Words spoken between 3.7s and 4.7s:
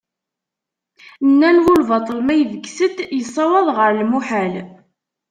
ɣer lmuḥal.